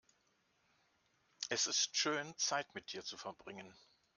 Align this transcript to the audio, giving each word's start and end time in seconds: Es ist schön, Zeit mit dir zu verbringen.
Es 1.49 1.67
ist 1.67 1.95
schön, 1.95 2.33
Zeit 2.35 2.73
mit 2.73 2.91
dir 2.91 3.03
zu 3.05 3.17
verbringen. 3.17 3.71